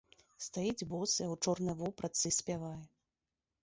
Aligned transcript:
Стаіць 0.45 0.87
босая, 0.95 1.27
у 1.35 1.37
чорнай 1.47 1.79
вопратцы 1.85 2.25
і 2.35 2.37
спявае. 2.43 2.77